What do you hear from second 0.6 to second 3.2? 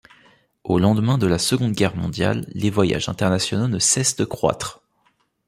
Au lendemain de la Seconde Guerre mondiale les voyages